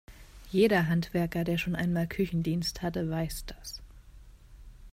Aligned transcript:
Jeder 0.49 0.87
Handwerker, 0.87 1.43
der 1.43 1.59
schon 1.59 1.75
einmal 1.75 2.07
Küchendienst 2.07 2.81
hatte, 2.81 3.07
weiß 3.07 3.45
das. 3.45 3.83